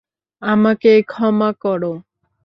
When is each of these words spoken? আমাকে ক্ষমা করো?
আমাকে 0.41 0.91
ক্ষমা 1.03 1.49
করো? 1.63 1.93